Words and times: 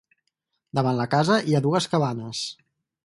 Davant 0.79 0.97
la 1.01 1.05
casa 1.11 1.37
hi 1.51 1.55
ha 1.59 1.63
dues 1.67 1.89
cabanes. 1.93 2.45